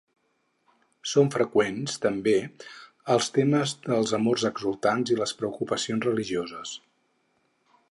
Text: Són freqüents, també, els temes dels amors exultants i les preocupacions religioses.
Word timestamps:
Són 1.09 1.27
freqüents, 1.35 1.97
també, 2.05 2.33
els 3.17 3.29
temes 3.37 3.75
dels 3.85 4.15
amors 4.21 4.47
exultants 4.51 5.15
i 5.17 5.21
les 5.21 5.35
preocupacions 5.43 6.11
religioses. 6.11 6.77